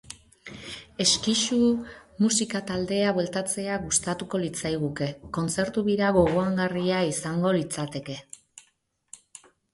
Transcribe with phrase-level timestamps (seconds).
[1.03, 1.57] Exkixu
[2.23, 8.19] musika-taldea bueltatzea gustatuko litzaiguke, kontzertu-bira gogoangarria izango litzateke.